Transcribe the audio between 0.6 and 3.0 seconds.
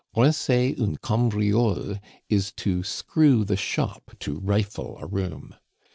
une cambriole is to